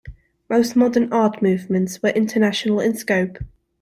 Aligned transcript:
Most 0.49 0.75
modern 0.75 1.13
art 1.13 1.43
movements 1.43 2.01
were 2.01 2.09
international 2.09 2.79
in 2.79 2.95
scope. 2.97 3.37